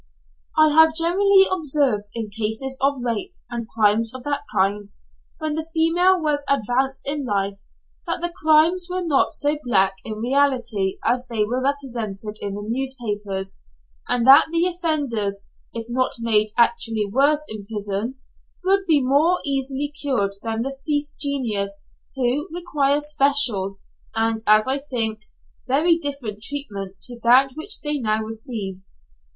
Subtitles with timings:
[0.57, 4.87] I have generally observed in cases of rape, and crimes of that kind,
[5.37, 7.59] when the female was advanced in life,
[8.07, 12.65] that the crimes were not so black in reality as they were represented in the
[12.67, 13.59] newspapers,
[14.07, 18.15] and that the offenders, if not made actually worse in prison,
[18.63, 23.77] would be much more easily cured than the thief genus, who require special,
[24.15, 25.25] and as I think,
[25.67, 28.83] very different treatment to that which they now receive.